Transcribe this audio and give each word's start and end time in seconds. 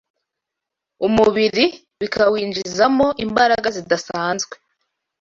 umubiri 1.07 1.65
bikawinjizamo 1.99 3.07
imbaraga 3.25 3.67
zidasanzwe 3.75 4.53